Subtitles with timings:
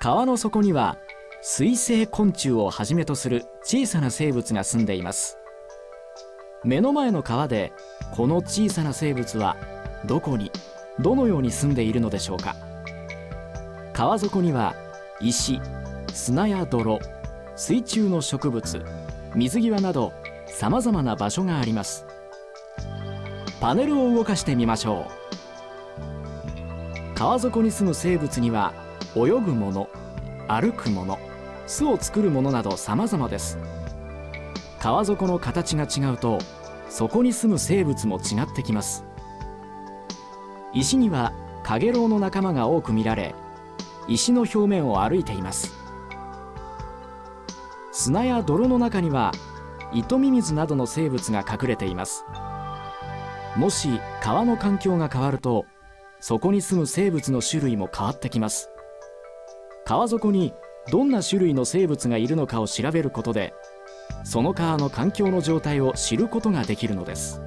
[0.00, 0.96] 川の底には
[1.42, 5.36] 水生昆虫をはじめとする小さな生物が住んでいます。
[6.64, 7.72] 目の前の川で
[8.14, 9.56] この小さな生物は
[10.06, 10.52] どこに
[11.00, 12.54] どのように住んでいるのでしょうか。
[13.92, 14.76] 川底には
[15.20, 15.60] 石
[16.14, 17.00] 砂や泥
[17.56, 18.84] 水中の植物
[19.34, 20.12] 水際など
[20.46, 22.06] さまざまな場所があります。
[23.60, 25.17] パネルを動かしてみましょう。
[27.18, 28.72] 川底に住む生物には
[29.16, 29.88] 泳ぐもの
[30.46, 31.18] 歩くもの
[31.66, 33.58] 巣を作るものなど様々です。
[34.78, 36.38] 川底の形が違うと
[36.88, 39.04] そこに住む生物も違ってきます。
[40.72, 41.32] 石には
[41.64, 43.34] カゲロウの仲間が多く見られ
[44.06, 45.74] 石の表面を歩いています。
[47.90, 49.32] 砂や泥の中には
[49.92, 52.24] イトミミズなどの生物が隠れています。
[53.56, 55.66] もし川の環境が変わると
[56.20, 58.70] そこに住む生物の種類も変わってきます。
[59.84, 60.52] 川底に
[60.90, 63.54] どんな種類の生物がいるのかを調べることで
[64.24, 67.40] その川の環境の状態を知ることができるのです。